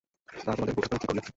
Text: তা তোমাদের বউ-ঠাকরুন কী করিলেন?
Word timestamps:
তা 0.29 0.51
তোমাদের 0.55 0.75
বউ-ঠাকরুন 0.75 0.97
কী 0.97 1.07
করিলেন? 1.07 1.27